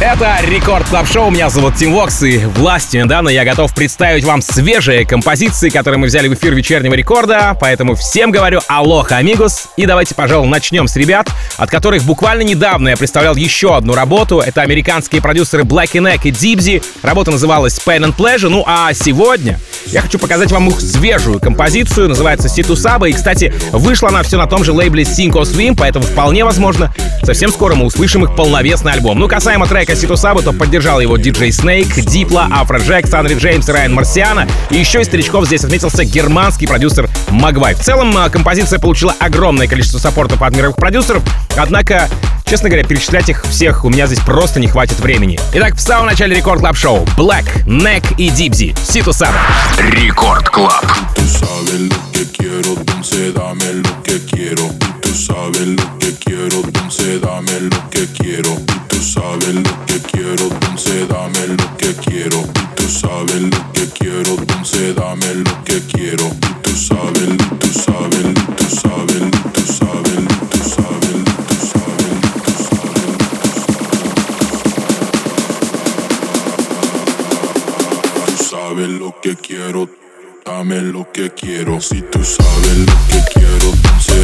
Это 0.00 0.38
Record 0.44 0.88
Club 0.88 1.08
Show. 1.08 1.28
Меня 1.28 1.50
зовут 1.50 1.74
Tim 1.74 1.92
Vox, 1.92 2.22
и 2.22 2.38
властью 2.38 3.02
данной 3.02 3.30
я 3.30 3.44
готов 3.44 3.74
представить 3.74 4.22
вам 4.22 4.42
свежие 4.42 5.04
композиции, 5.04 5.70
которые 5.70 5.98
мы 5.98 6.06
взяли 6.06 6.28
в 6.28 6.34
эфир 6.34 6.54
вечернего 6.54 6.94
рекорда. 6.94 7.56
Поэтому 7.60 7.96
всем 7.96 8.30
говорю 8.30 8.60
aloha, 8.68 9.16
amigos. 9.16 9.66
И 9.76 9.86
давайте, 9.86 10.14
пожалуй, 10.14 10.46
начнем 10.46 10.86
с 10.86 10.94
ребят, 10.94 11.28
от 11.56 11.68
которых 11.68 12.04
буквально 12.04 12.42
недавно 12.42 12.90
я 12.90 12.96
представлял 12.96 13.34
еще 13.34 13.76
одну 13.76 13.96
работу. 13.96 14.38
Это 14.38 14.62
американские 14.62 15.20
продюсеры 15.20 15.64
Black 15.64 15.90
Neck 15.90 16.20
и 16.22 16.30
Dibsy. 16.30 16.80
Работа 17.02 17.32
называлась 17.32 17.80
Pain 17.84 18.04
and 18.04 18.14
Pleasure. 18.14 18.50
Ну 18.50 18.62
а 18.68 18.94
сегодня 18.94 19.58
я 19.86 20.00
хочу 20.00 20.20
показать 20.20 20.52
вам 20.52 20.68
их 20.68 20.80
свежую 20.80 21.40
композицию. 21.40 22.08
Называется 22.08 22.48
Ситусаба. 22.48 23.08
И, 23.08 23.12
кстати, 23.12 23.52
вышла 23.72 24.10
она 24.10 24.22
все 24.22 24.36
на 24.36 24.46
том 24.46 24.62
же 24.62 24.70
лейбле 24.70 25.02
Sink 25.02 25.29
or 25.29 25.42
Swim, 25.42 25.74
поэтому 25.76 26.04
вполне 26.04 26.44
возможно, 26.44 26.94
совсем 27.24 27.50
скоро 27.50 27.74
мы 27.74 27.84
услышим 27.84 28.22
их 28.22 28.36
полновесный 28.36 28.92
альбом. 28.92 29.18
Ну, 29.18 29.26
касаемо 29.26 29.66
трека 29.66 29.87
трека 29.88 30.00
Ситусабы, 30.00 30.42
то 30.42 30.52
поддержал 30.52 31.00
его 31.00 31.16
DJ 31.16 31.50
Snake, 31.50 31.94
Diplo, 31.94 32.48
Afrojack, 32.50 33.06
Sunnery 33.06 33.34
James, 33.34 33.68
Ryan 33.68 33.94
Marciano. 33.94 34.46
И 34.70 34.76
еще 34.76 35.00
из 35.00 35.06
старичков 35.06 35.46
здесь 35.46 35.64
отметился 35.64 36.04
германский 36.04 36.66
продюсер 36.66 37.08
Moguai. 37.30 37.74
В 37.74 37.80
целом, 37.80 38.14
а, 38.16 38.28
композиция 38.28 38.78
получила 38.78 39.14
огромное 39.18 39.66
количество 39.66 39.98
support 39.98 40.32
ов 40.32 40.42
от 40.42 40.54
мировых 40.54 40.76
продюсеров, 40.76 41.22
однако 41.56 42.08
Честно 42.44 42.70
говоря, 42.70 42.82
перечислять 42.82 43.28
их 43.28 43.44
всех 43.44 43.84
у 43.84 43.90
меня 43.90 44.06
здесь 44.06 44.20
просто 44.20 44.58
не 44.58 44.68
хватит 44.68 44.98
времени. 45.00 45.38
Итак, 45.52 45.74
в 45.74 45.80
самом 45.80 46.06
начале 46.06 46.34
Record 46.34 46.60
Club 46.60 46.78
Show 46.78 47.04
Black, 47.14 47.44
Neck 47.66 48.14
и 48.16 48.30
Дибзи. 48.30 48.74
Ситу 48.88 49.12
Саба. 49.12 49.36
Рекорд 49.76 50.48
Клаб. 50.48 50.82
sabes 51.18 51.80
lo 51.80 52.12
que 52.12 52.24
quiero, 52.32 52.74
entonces 52.78 53.34
dame 53.34 53.82
lo 53.82 54.02
que 54.02 54.18
quiero. 54.24 54.97
Y 55.08 55.10
tú 55.10 55.16
sabes 55.16 55.66
lo 55.66 55.98
que 55.98 56.12
quiero, 60.04 60.44
entonces 60.52 61.08
dame 61.08 61.46
lo 61.46 61.50
que 61.88 61.90
quiero. 61.96 62.38
Y 62.38 62.42
tú 62.76 62.86
sabes 62.88 63.40
lo 63.40 63.72
que 63.72 63.88
quiero, 63.88 64.34
entonces 64.34 64.94
dame 64.94 65.34
lo 65.34 65.64
que 65.64 65.80
quiero. 65.90 66.26
Y 66.26 66.28
tú 66.62 66.70
sabes, 66.76 67.28
tú 67.58 67.68
sabes, 67.72 68.34
tú 68.56 68.64
sabes, 68.68 69.22
tú 69.54 69.62
sabes, 69.64 69.64
tú 69.64 69.64
sabes, 69.72 70.28
tú 70.50 70.58
sabes, 71.64 71.86
tú 78.26 78.44
sabes 78.44 78.88
lo 78.90 79.14
que 79.22 79.34
quiero. 79.36 79.88
Dame 80.44 80.80
lo 80.82 81.10
que 81.12 81.30
quiero, 81.30 81.80
si 81.80 82.02
tú 82.02 82.22
sabes 82.24 82.78
lo 82.78 82.92
que 83.08 83.22
quiero, 83.34 83.72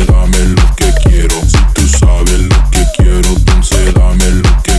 dame 0.07 0.39
lo 0.57 0.77
que 0.77 0.93
quiero. 1.05 1.37
Si 1.43 1.59
tú 1.75 1.83
sabes 1.99 2.41
lo 2.41 2.71
que 2.71 2.85
quiero, 2.97 3.29
entonces 3.29 3.95
dame 3.95 4.31
lo 4.31 4.63
que 4.63 4.74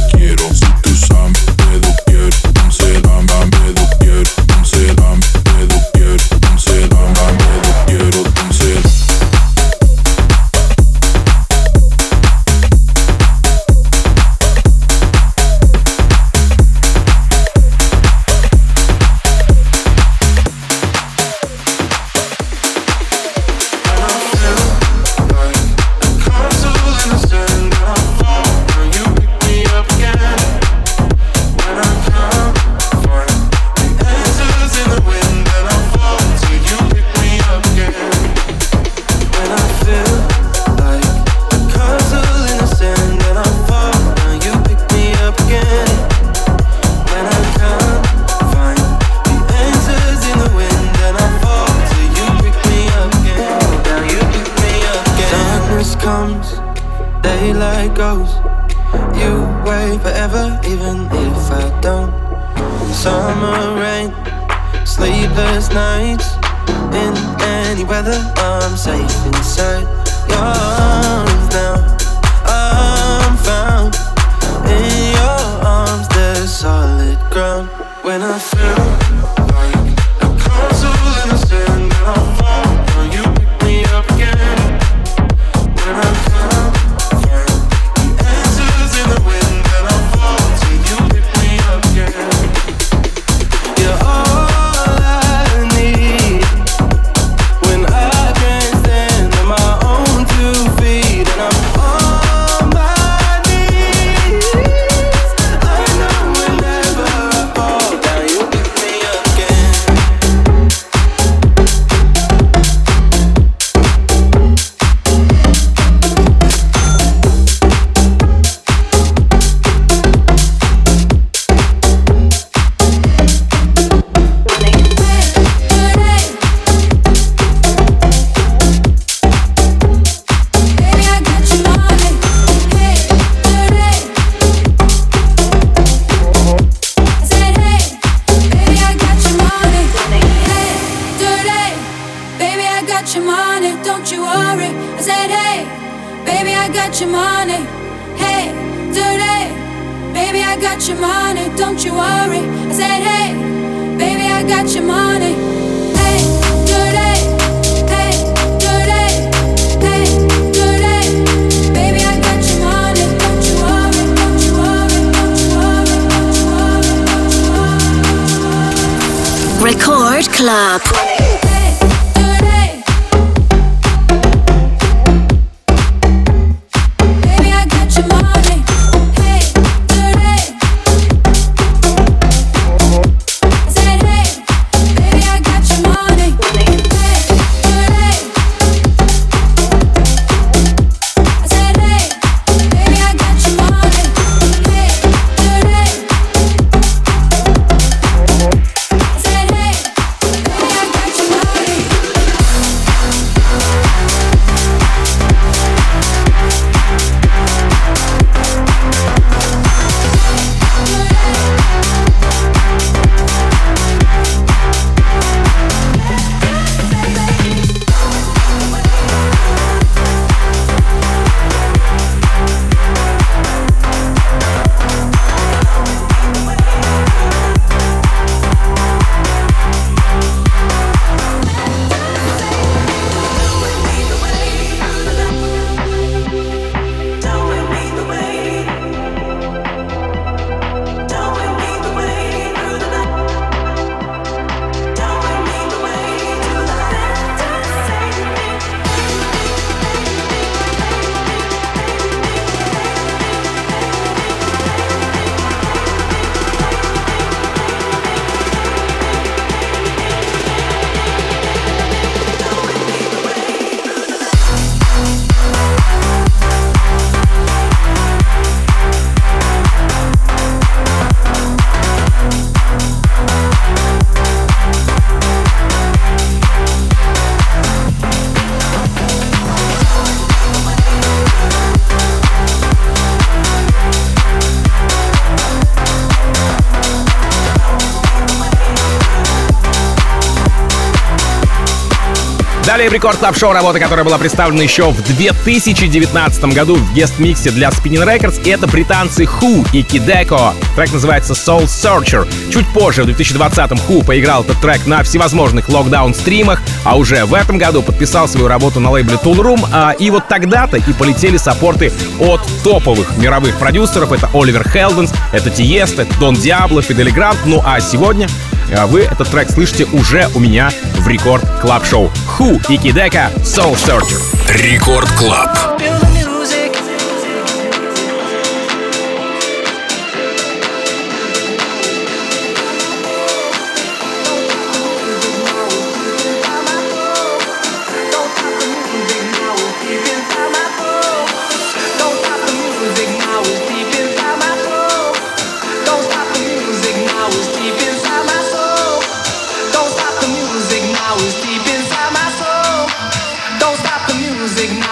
Далее 292.86 293.00
в 293.00 293.02
Record 293.02 293.18
Club 293.18 293.36
Show 293.36 293.52
работа, 293.52 293.80
которая 293.80 294.06
была 294.06 294.20
представлена 294.20 294.62
еще 294.62 294.92
в 294.92 295.02
2019 295.02 296.46
году 296.54 296.76
в 296.76 296.94
guest-миксе 296.94 297.50
для 297.50 297.70
Spinnin' 297.70 298.06
Records. 298.06 298.40
И 298.44 298.52
это 298.52 298.68
британцы 298.68 299.24
Who 299.24 299.68
и 299.74 299.82
Kideko. 299.82 300.54
Трек 300.76 300.94
называется 300.94 301.34
Soul 301.34 301.64
Searcher. 301.64 302.28
Чуть 302.54 302.68
позже, 302.68 303.02
в 303.02 303.08
2020-м, 303.08 303.80
Who 303.90 304.06
поиграл 304.06 304.44
этот 304.44 304.62
трек 304.62 304.86
на 304.86 305.02
всевозможных 305.02 305.68
локдаун-стримах, 305.68 306.62
а 306.84 306.96
уже 306.96 307.26
в 307.26 307.34
этом 307.34 307.58
году 307.58 307.82
подписал 307.82 308.28
свою 308.28 308.48
работу 308.48 308.80
на 308.80 308.92
лейбле 308.92 309.16
Toolroom. 309.16 309.68
А, 309.74 309.94
и 309.94 310.12
вот 310.12 310.28
тогда-то 310.28 310.78
и 310.78 310.94
полетели 310.94 311.38
support 311.38 311.85
ы 311.85 311.92
от 312.20 312.42
топовых 312.64 313.18
мировых 313.18 313.58
продюсеров. 313.58 314.12
Это 314.12 314.30
Oliver 314.32 314.64
Heldens, 314.70 315.12
это 315.34 315.50
Tiësto, 315.50 315.98
это 315.98 316.20
Don 316.20 316.36
Diablo, 316.36 316.84
Fedde 316.84 317.02
Le 317.02 317.10
Grand. 317.10 317.40
Ну 317.46 317.64
а 317.66 317.80
сегодня 317.80 318.28
а 318.74 318.88
вы 318.88 319.02
этот 319.02 319.30
трек 319.30 319.50
слышите 319.50 319.86
уже 319.86 320.28
у 320.34 320.40
меня 320.40 320.70
в 321.00 321.08
Record 321.08 321.44
Club 321.62 321.86
Show. 321.86 322.12
Who 322.36 322.60
и 322.68 322.78
Kideko 322.78 323.32
Soul 323.46 323.76
Searcher. 323.76 324.20
Record 324.62 325.10
Club. 325.12 325.75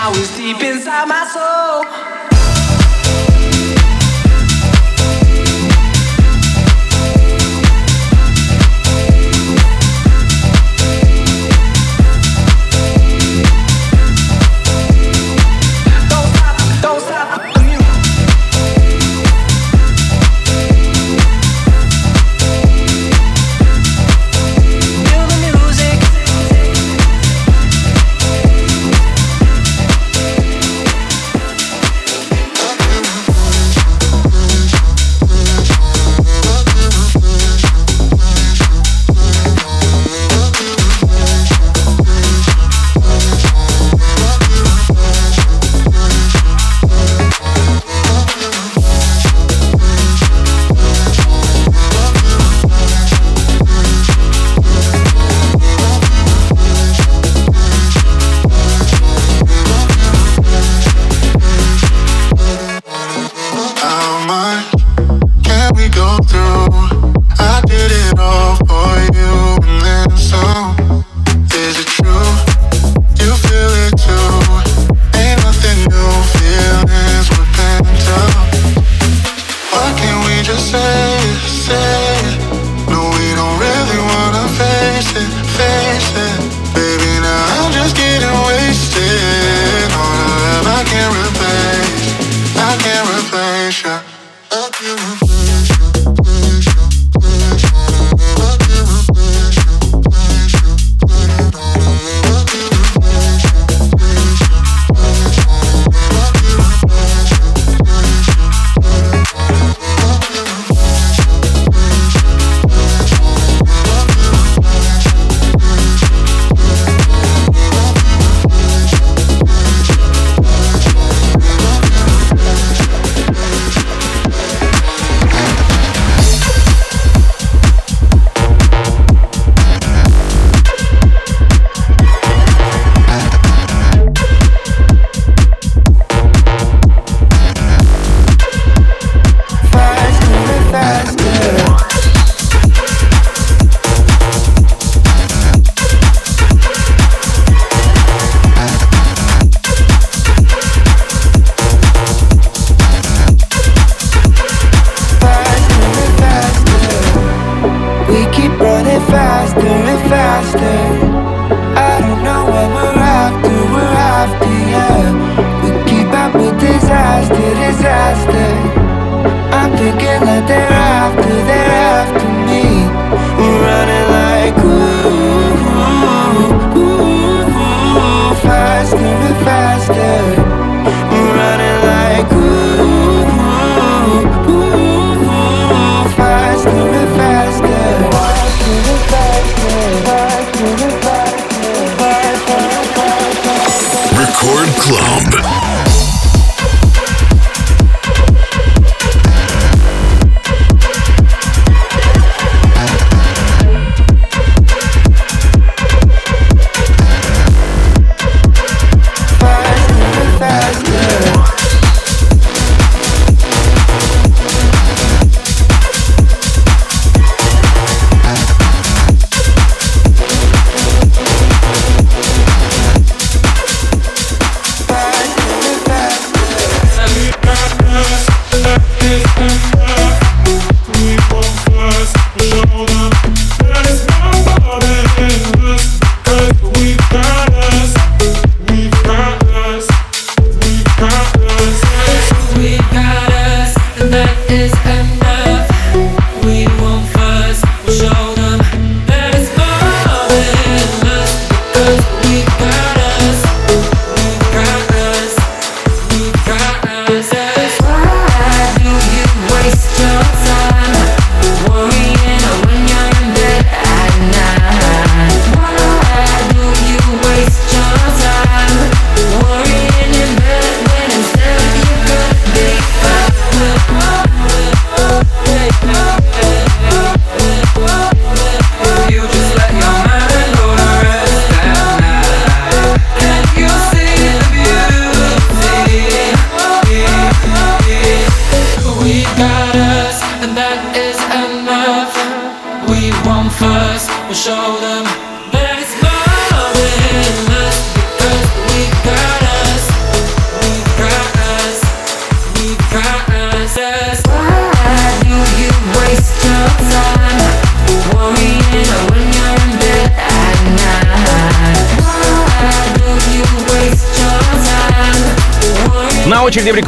now 0.04 0.12
is 0.20 0.36
deep 0.36 0.62
inside 0.62 1.08
my 1.08 1.24
soul. 1.34 2.13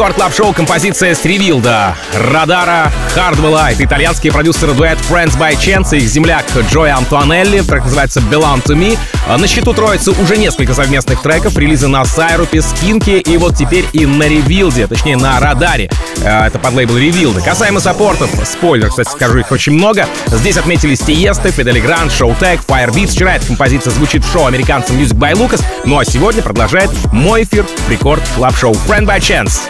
Record 0.05 0.17
Club 0.17 0.35
Show 0.35 0.53
композиция 0.53 1.15
с 1.15 1.25
Revealed 1.25 1.95
Radar 2.13 2.91
Хардвелла. 3.15 3.71
Это 3.71 3.85
итальянские 3.85 4.31
продюсеры 4.31 4.73
дуэт 4.73 4.99
Friends 5.09 5.35
by 5.35 5.53
Chance 5.53 5.97
и 5.97 6.01
их 6.01 6.07
земляк 6.07 6.45
Джой 6.71 6.91
Антуанелли. 6.91 7.61
Трек 7.61 7.85
называется 7.85 8.19
Belong 8.19 8.63
to 8.63 8.75
Me. 8.75 8.99
На 9.27 9.47
счету 9.47 9.73
троицы 9.73 10.11
уже 10.11 10.37
несколько 10.37 10.75
совместных 10.75 11.23
треков, 11.23 11.57
релизы 11.57 11.87
на 11.87 12.05
Cyrup 12.05 12.61
е, 12.61 12.75
Skink 12.75 13.10
е 13.10 13.17
и 13.17 13.37
вот 13.37 13.55
теперь 13.55 13.85
и 13.93 14.05
на 14.05 14.27
Revealed 14.27 14.74
е, 14.74 14.85
точнее 14.85 15.17
на 15.17 15.39
Radar 15.39 15.75
е. 15.75 15.89
Э, 16.25 16.47
это 16.47 16.57
под 16.57 16.73
лейбл 16.73 16.97
Revealed 16.97 17.32
а. 17.32 17.41
Касаемо 17.41 17.79
support 17.79 18.14
ов, 18.14 18.29
спойлер, 18.45 18.89
кстати, 18.89 19.09
скажу, 19.09 19.37
их 19.37 19.51
очень 19.51 19.73
много. 19.73 20.07
Здесь 20.27 20.57
отметились 20.57 20.99
Tiësto, 20.99 21.51
Fedde 21.51 21.71
Le 21.71 21.79
Grand, 21.79 22.11
Showtek, 22.11 22.61
Firebeats. 22.67 23.11
Вчера 23.11 23.35
эта 23.35 23.45
композиция 23.45 23.91
звучит 23.93 24.25
в 24.25 24.31
шоу 24.31 24.47
американцам 24.47 24.97
Music 24.97 25.13
by 25.13 25.33
Lucas, 25.33 25.63
ну 25.85 25.99
а 25.99 26.05
сегодня 26.05 26.41
продолжает 26.41 26.89
мой 27.11 27.43
эфир 27.43 27.65
Record 27.87 28.23
Club 28.35 28.57
Show 28.57 28.73
Friends 28.73 29.05
by 29.05 29.19
Chance. 29.19 29.61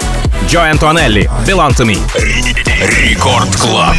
Джо 0.48 0.62
Антуанелли, 0.62 1.30
Belong 1.46 1.76
to 1.76 1.86
Me. 1.86 2.00
Рекорд 3.02 3.54
Клаб. 3.58 3.96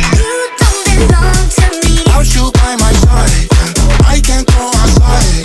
I 4.09 4.21
can't 4.21 4.47
go 4.47 4.71
outside. 4.77 5.45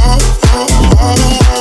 Oh, 0.00 0.18
oh, 0.54 0.96
oh. 0.98 1.48
You 1.48 1.57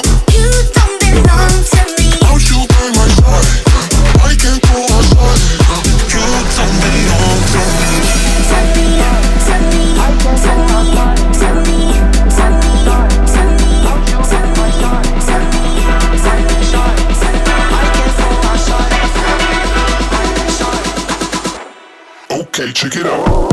check 22.77 22.95
it 22.95 23.07
out. 23.07 23.46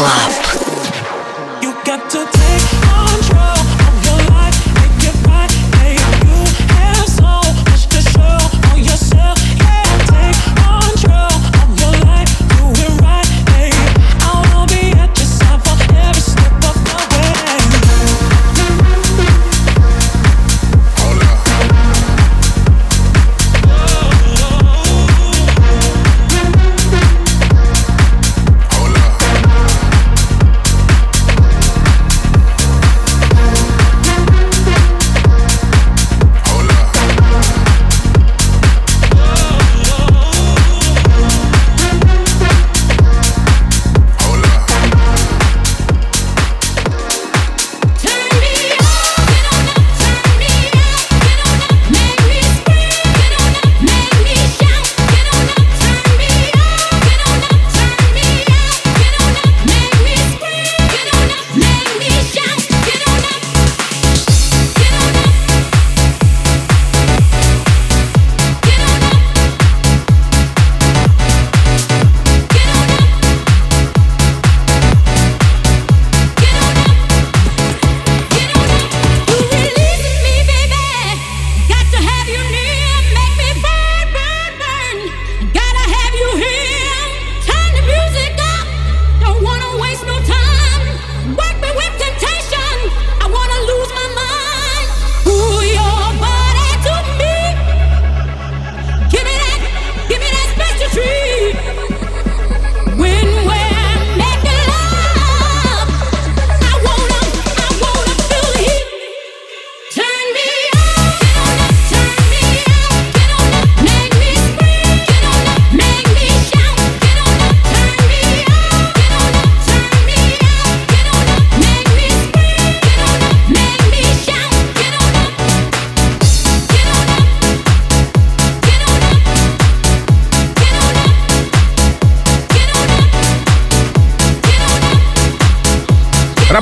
club. 0.00 1.62
You 1.62 1.72
got 1.84 2.10
to 2.10 2.24
take. 2.32 2.79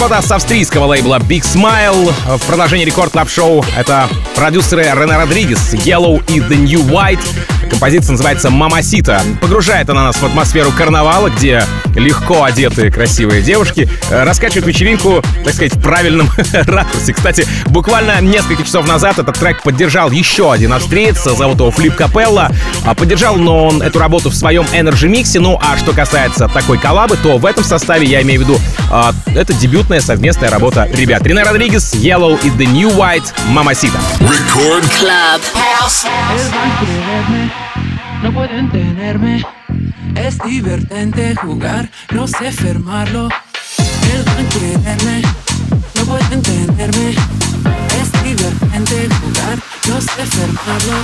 Работа 0.00 0.22
с 0.22 0.30
австрийского 0.30 0.84
лейбла 0.84 1.18
Big 1.18 1.42
Smile. 1.42 2.12
В 2.24 2.46
продолжении 2.46 2.84
рекорд 2.84 3.10
клаб 3.10 3.28
шоу 3.28 3.64
это 3.76 4.08
продюсеры 4.36 4.84
Рене 4.84 5.16
Родригес, 5.16 5.74
Yellow 5.74 6.22
и 6.32 6.38
The 6.38 6.56
New 6.56 6.88
White. 6.88 7.47
Композиция 7.70 8.12
называется 8.12 8.50
«Мамасита». 8.50 9.22
Погружает 9.40 9.88
она 9.90 10.04
нас 10.04 10.16
в 10.16 10.24
атмосферу 10.24 10.70
карнавала, 10.72 11.28
где 11.28 11.64
легко 11.94 12.44
одетые 12.44 12.90
красивые 12.90 13.42
девушки 13.42 13.88
э, 14.10 14.24
раскачивают 14.24 14.66
вечеринку, 14.66 15.22
так 15.44 15.54
сказать, 15.54 15.74
в 15.74 15.80
правильном 15.80 16.28
ракурсе. 16.52 17.12
Кстати, 17.12 17.46
буквально 17.66 18.20
несколько 18.20 18.64
часов 18.64 18.86
назад 18.86 19.18
этот 19.18 19.38
трек 19.38 19.62
поддержал 19.62 20.10
еще 20.10 20.52
один 20.52 20.72
австриец, 20.72 21.22
зовут 21.22 21.60
его 21.60 21.70
Флип 21.70 21.94
Капелла. 21.94 22.50
А 22.84 22.94
Поддержал 22.94 23.36
но 23.36 23.66
он 23.66 23.82
эту 23.82 23.98
работу 23.98 24.30
в 24.30 24.34
своем 24.34 24.64
Energy 24.72 25.08
миксе. 25.08 25.40
Ну 25.40 25.58
а 25.62 25.76
что 25.76 25.92
касается 25.92 26.48
такой 26.48 26.78
коллабы, 26.78 27.16
то 27.16 27.38
в 27.38 27.46
этом 27.46 27.64
составе 27.64 28.06
я 28.06 28.22
имею 28.22 28.40
в 28.40 28.44
виду 28.44 28.58
а, 28.90 29.12
это 29.34 29.52
дебютная 29.54 30.00
совместная 30.00 30.50
работа 30.50 30.88
ребят. 30.92 31.26
Рене 31.26 31.42
Родригес, 31.42 31.94
Yellow 31.94 32.38
и 32.42 32.48
The 32.48 32.66
New 32.66 32.90
White, 32.90 33.32
Мамасита. 33.48 33.98
Рекорд 34.20 34.84
Club 35.00 35.40
House. 35.54 36.06
No 38.22 38.32
pueden 38.32 38.70
tenerme. 38.70 39.44
Es 40.14 40.38
divertente 40.38 41.34
jugar, 41.36 41.90
no 42.12 42.26
sé 42.26 42.52
fermarlo. 42.52 43.28
A 43.28 44.48
quererme, 44.50 45.22
no 45.94 46.04
pueden 46.04 46.42
tenerme. 46.42 47.14
Es 48.00 48.24
divertente 48.24 49.08
jugar, 49.20 49.58
no 49.88 50.00
sé 50.00 50.26
fermarlo. 50.26 51.02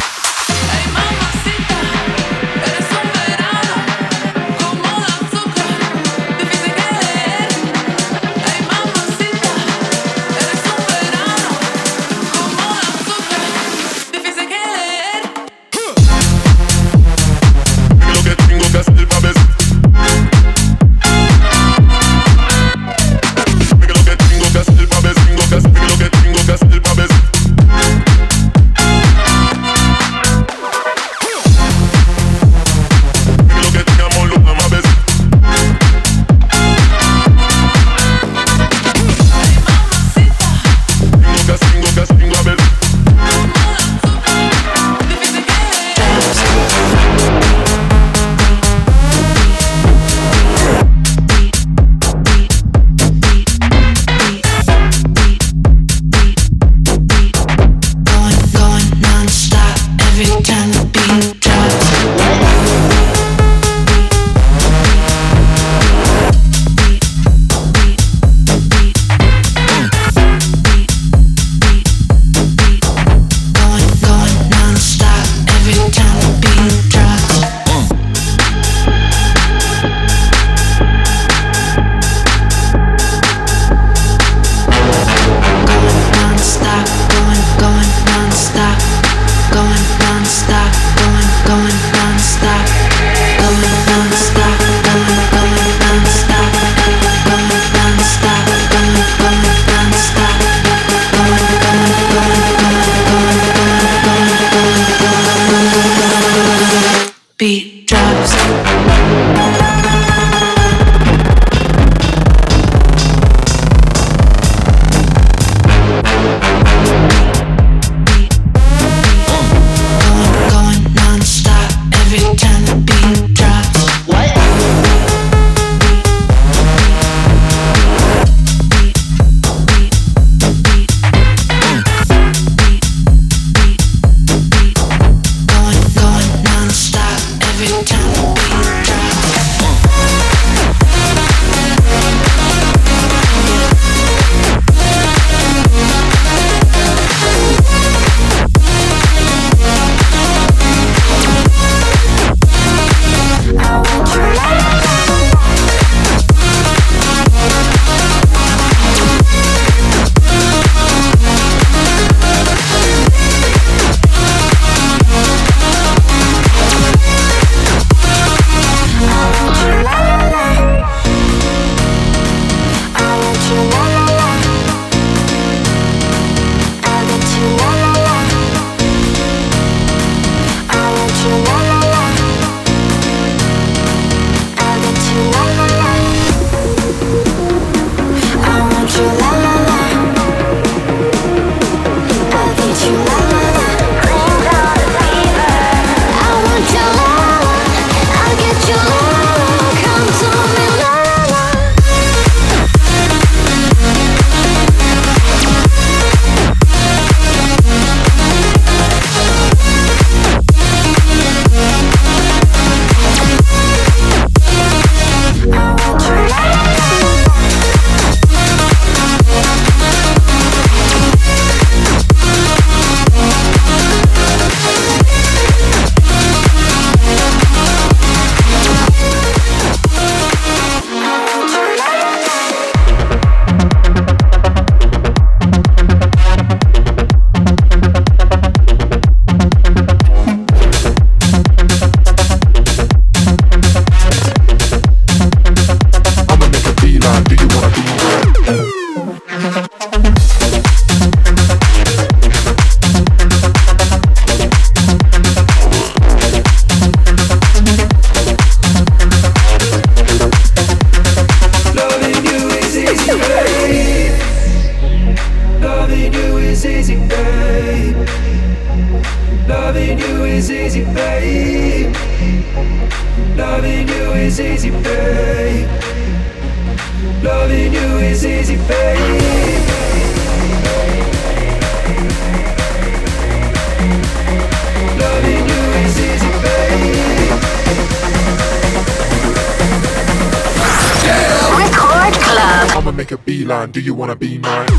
Do 293.75 293.81
you 293.81 293.93
wanna 293.93 294.15
be 294.15 294.39
mine? 294.39 294.74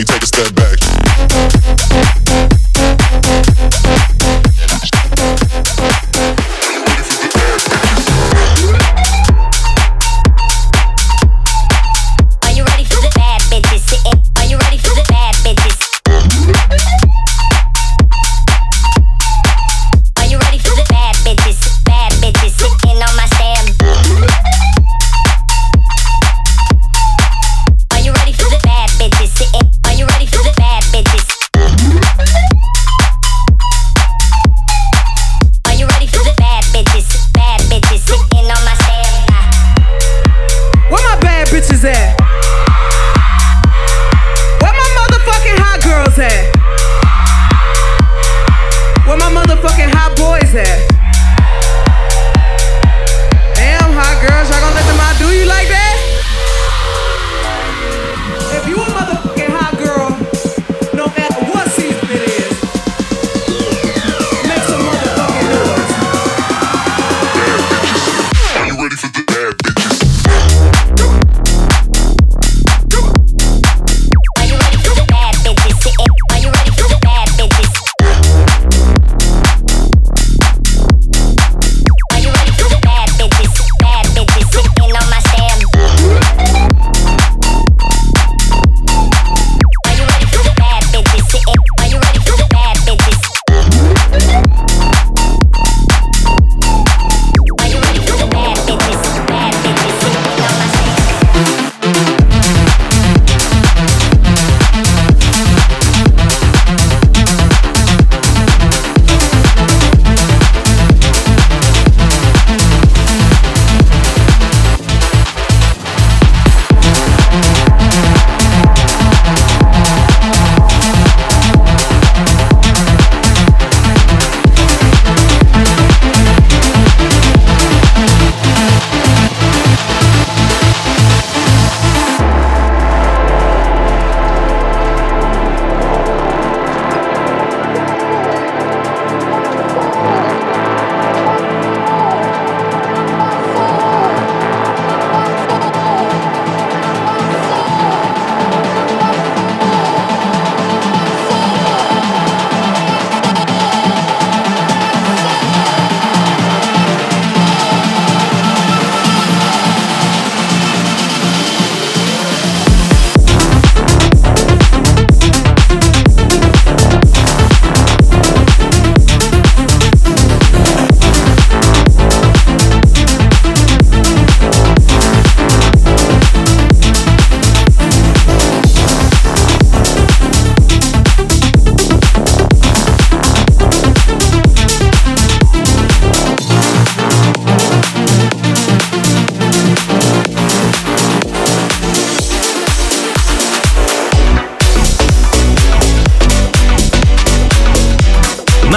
me 0.00 0.04
take 0.04 0.22
a 0.22 0.26
step 0.26 0.54
back. 0.54 2.19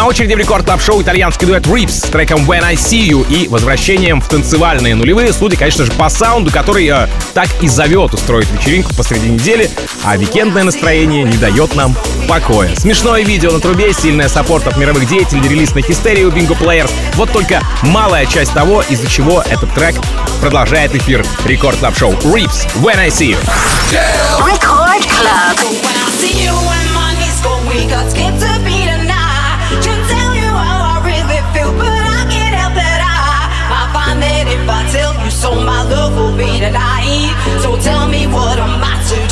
На 0.03 0.09
очереди 0.09 0.33
в 0.33 0.37
рекорд 0.37 0.65
топ 0.65 0.81
шоу 0.81 1.01
итальянский 1.01 1.47
дуэт 1.47 1.65
Rips 1.65 1.91
с 1.91 2.01
треком 2.01 2.39
When 2.39 2.61
I 2.61 2.75
See 2.75 3.07
You 3.07 3.25
и 3.29 3.47
возвращением 3.47 4.19
в 4.19 4.27
танцевальные 4.27 4.95
нулевые, 4.95 5.31
судя, 5.31 5.55
конечно 5.55 5.85
же, 5.85 5.93
по 5.93 6.09
саунду, 6.09 6.51
который 6.51 6.85
э, 6.89 7.07
так 7.33 7.47
и 7.61 7.69
зовет 7.69 8.13
устроить 8.13 8.51
вечеринку 8.51 8.93
посреди 8.95 9.29
недели, 9.29 9.71
а 10.03 10.17
уикендное 10.17 10.65
настроение 10.65 11.23
не 11.23 11.37
дает 11.37 11.73
нам 11.75 11.95
покоя. 12.27 12.75
Смешное 12.75 13.23
видео 13.23 13.51
на 13.51 13.61
трубе, 13.61 13.93
сильная 13.93 14.27
саппорт 14.27 14.67
от 14.67 14.75
мировых 14.75 15.07
деятелей, 15.07 15.47
релиз 15.47 15.73
на 15.73 15.81
Хистерию 15.81 16.31
Bingo 16.31 16.59
Players. 16.59 16.91
Вот 17.13 17.31
только 17.31 17.61
малая 17.83 18.25
часть 18.25 18.53
того, 18.53 18.81
из-за 18.81 19.07
чего 19.07 19.41
этот 19.49 19.73
трек 19.73 19.95
продолжает 20.41 20.93
эфир 20.95 21.25
рекорд 21.45 21.79
топ 21.79 21.97
шоу 21.97 22.11
Rips 22.11 22.67
When 22.81 22.99
I 22.99 23.07
See 23.07 23.37
You. 23.37 23.37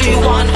do 0.02 0.10
you 0.10 0.20
want 0.20 0.51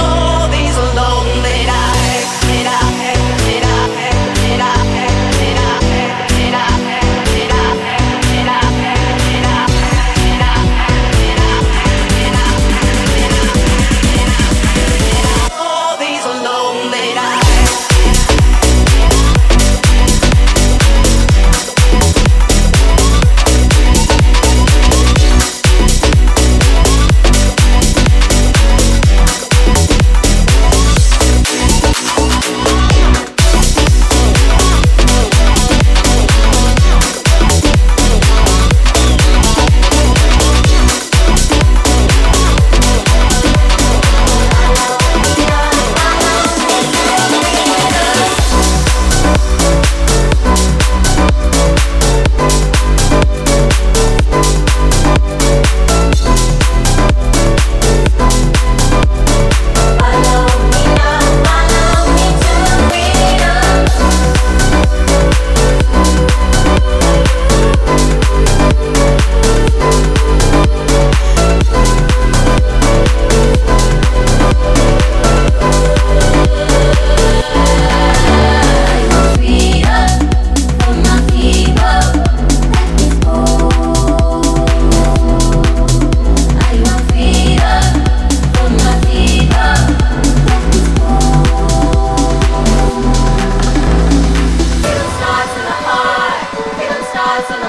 eyes 97.38 97.65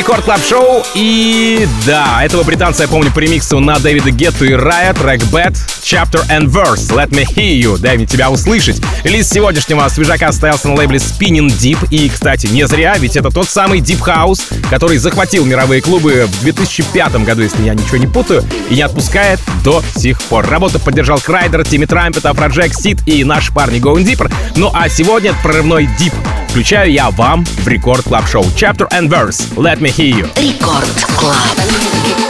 Record 0.00 0.24
Club 0.24 0.40
Show. 0.42 0.82
И 0.94 1.68
да, 1.84 2.24
этого 2.24 2.42
британца 2.42 2.84
я 2.84 2.88
помню 2.88 3.12
по 3.12 3.18
ремиксу 3.18 3.60
на 3.60 3.78
Дэвида 3.78 4.10
Гетту 4.10 4.46
и 4.46 4.54
Рая, 4.54 4.94
трек 4.94 5.20
Bad, 5.24 5.54
Chapter 5.82 6.26
and 6.30 6.46
Verse, 6.46 6.88
Let 6.88 7.10
Me 7.10 7.26
Hear 7.26 7.60
You, 7.60 7.78
дай 7.78 7.98
мне 7.98 8.06
тебя 8.06 8.30
услышать. 8.30 8.80
Релиз 9.04 9.28
сегодняшнего 9.28 9.86
свежака 9.88 10.32
состоялся 10.32 10.68
на 10.68 10.76
лейбле 10.76 10.96
Spinnin' 10.96 11.48
Deep. 11.48 11.88
И, 11.90 12.08
кстати, 12.08 12.46
не 12.46 12.66
зря, 12.66 12.96
ведь 12.96 13.14
это 13.14 13.28
тот 13.28 13.46
самый 13.46 13.80
Deep 13.80 14.00
House, 14.00 14.40
который 14.70 14.96
захватил 14.96 15.44
мировые 15.44 15.82
клубы 15.82 16.26
в 16.26 16.40
2005 16.44 17.16
году, 17.26 17.42
если 17.42 17.62
я 17.62 17.74
ничего 17.74 17.98
не 17.98 18.06
путаю, 18.06 18.42
и 18.70 18.76
не 18.76 18.82
отпускает 18.82 19.38
до 19.62 19.82
сих 19.94 20.18
пор. 20.22 20.48
Работу 20.48 20.80
поддержал 20.80 21.18
Kryder, 21.18 21.62
Timmy 21.66 21.84
Trumpet, 21.84 22.24
Afrojack, 22.24 22.72
Сид 22.72 23.06
и 23.06 23.22
наши 23.22 23.52
парни 23.52 23.78
Going 23.78 24.04
Deeper. 24.04 24.32
Ну 24.56 24.70
а 24.72 24.88
сегодня 24.88 25.34
прорывной 25.42 25.90
Deep. 25.98 26.14
Включаю 26.50 26.90
я 26.90 27.10
вам 27.10 27.44
в 27.44 27.68
Рекорд 27.68 28.02
Клаб 28.02 28.26
Шоу. 28.26 28.42
Chapter 28.56 28.88
and 28.90 29.08
Verse. 29.08 29.54
Let 29.54 29.78
me 29.78 29.88
hear 29.88 30.18
you. 30.18 30.28
Рекорд 30.36 31.06
Клаб. 31.16 32.29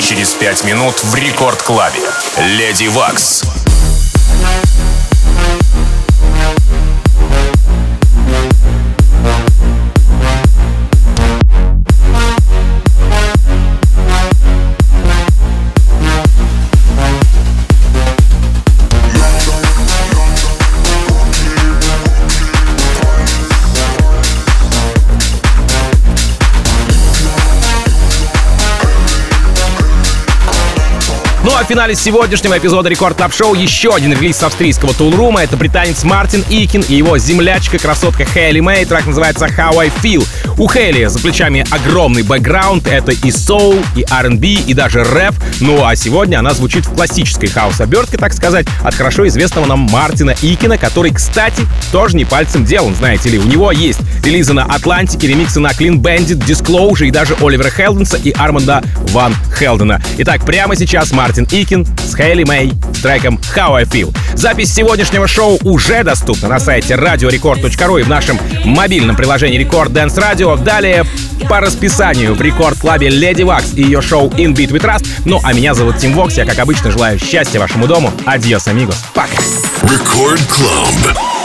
Через 0.00 0.32
пять 0.32 0.64
минут 0.64 0.98
в 1.04 1.14
Рекорд 1.14 1.62
Клабе. 1.62 2.00
Леди 2.38 2.86
Вакс. 2.86 3.44
А 31.60 31.64
в 31.64 31.66
финале 31.66 31.94
сегодняшнего 31.94 32.56
эпизода 32.56 32.88
Record 32.88 33.18
Club 33.18 33.34
Show 33.34 33.54
еще 33.54 33.94
один 33.94 34.14
релиз 34.14 34.38
с 34.38 34.42
австрийского 34.42 34.94
Toolroom 34.94 35.32
а. 35.32 35.42
Это 35.42 35.58
британец 35.58 36.04
Martin 36.04 36.42
Ikin 36.48 36.82
и 36.88 36.94
его 36.94 37.18
землячка, 37.18 37.78
красотка 37.78 38.24
Hayley 38.24 38.60
May. 38.60 38.86
Трек 38.86 39.06
называется 39.06 39.44
How 39.44 39.76
I 39.76 39.88
Feel. 40.02 40.26
У 40.56 40.70
Хейли 40.70 41.04
за 41.04 41.18
плечами 41.18 41.66
огромный 41.70 42.22
бэкграунд. 42.22 42.86
Это 42.86 43.12
и 43.12 43.30
соул, 43.30 43.76
и 43.94 44.06
R&B, 44.10 44.46
и 44.46 44.72
даже 44.72 45.04
рэп. 45.04 45.34
Ну 45.60 45.84
а 45.84 45.96
сегодня 45.96 46.38
она 46.38 46.52
звучит 46.52 46.86
в 46.86 46.94
классической 46.94 47.50
хаус-обертке, 47.50 48.16
так 48.16 48.32
сказать, 48.32 48.66
от 48.82 48.94
хорошо 48.94 49.28
известного 49.28 49.66
нам 49.66 49.80
Мартина 49.80 50.34
Икина, 50.40 50.78
который, 50.78 51.12
кстати, 51.12 51.66
тоже 51.92 52.16
не 52.16 52.24
пальцем 52.24 52.64
делан, 52.64 52.94
знаете 52.94 53.28
ли. 53.28 53.38
У 53.38 53.44
него 53.44 53.70
есть 53.70 54.00
релизы 54.24 54.54
на 54.54 54.64
Атлантике, 54.64 55.26
ремиксы 55.26 55.60
на 55.60 55.72
Clean 55.72 55.96
Bandit, 55.96 56.38
Disclosure 56.38 57.08
и 57.08 57.10
даже 57.10 57.36
Оливера 57.40 57.70
Хелденса 57.70 58.16
и 58.16 58.30
Арманда 58.30 58.82
Ван 59.10 59.34
Хелдена. 59.58 60.00
Итак, 60.16 60.46
прямо 60.46 60.74
сейчас 60.74 61.12
Martin 61.12 61.46
Ikin 61.50 61.86
с 61.98 62.14
Хейли 62.14 62.44
Мэй 62.44 62.72
треком 63.02 63.40
How 63.56 63.74
I 63.74 63.84
Feel. 63.84 64.14
Запись 64.34 64.72
сегодняшнего 64.72 65.26
шоу 65.26 65.58
уже 65.62 66.04
доступна 66.04 66.48
на 66.48 66.60
сайте 66.60 66.94
radiorecord.ru 66.94 68.00
и 68.00 68.02
в 68.02 68.08
нашем 68.08 68.38
мобильном 68.64 69.16
приложении 69.16 69.58
Record 69.58 69.90
Dance 69.90 70.16
Radio. 70.16 70.62
Далее 70.62 71.04
по 71.48 71.60
расписанию 71.60 72.34
в 72.34 72.40
Record 72.40 72.77
Club 72.77 73.02
е 73.02 73.08
Lady 73.08 73.42
Waks 73.42 73.74
и 73.74 73.82
ее 73.82 74.00
шоу 74.00 74.28
In 74.30 74.54
Beat 74.54 74.70
We 74.70 74.84
Trust. 74.84 75.06
Ну, 75.24 75.40
а 75.42 75.52
меня 75.52 75.74
зовут 75.74 75.98
Tim 75.98 76.14
Vox. 76.14 76.36
Я, 76.36 76.44
как 76.44 76.58
обычно, 76.58 76.90
желаю 76.90 77.18
счастья 77.18 77.58
вашему 77.58 77.86
дому. 77.86 78.12
Adiós, 78.26 78.68
amigos. 78.68 79.04
Пока. 79.14 79.38
Record 79.82 80.40
Club. 80.42 81.39